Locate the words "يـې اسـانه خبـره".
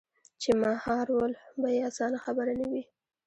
1.75-2.53